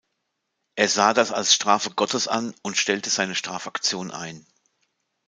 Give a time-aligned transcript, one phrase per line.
[0.75, 4.47] Er sah das als Strafe Gottes an und stellte seine Strafaktion ein.